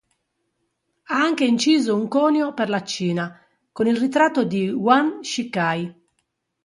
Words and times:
Ha 1.03 1.15
anche 1.21 1.45
inciso 1.45 1.95
un 1.95 2.07
conio 2.07 2.55
per 2.55 2.69
la 2.69 2.81
Cina, 2.83 3.37
con 3.71 3.85
il 3.85 3.97
ritratto 3.97 4.43
di 4.43 4.63
Yuan 4.63 5.19
Shikai. 5.21 5.93